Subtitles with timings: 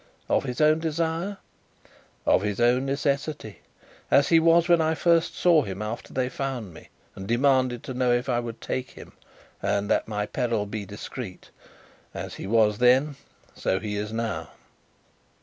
[0.27, 1.37] "Of his own desire?"
[2.25, 3.59] "Of his own necessity.
[4.09, 7.93] As he was, when I first saw him after they found me and demanded to
[7.93, 9.13] know if I would take him,
[9.61, 11.51] and, at my peril be discreet
[12.15, 13.15] as he was then,
[13.53, 14.49] so he is now."